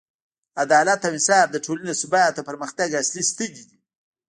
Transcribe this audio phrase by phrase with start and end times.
[0.63, 3.75] عدالت او انصاف د ټولنې د ثبات او پرمختګ اصلي ستنې دي.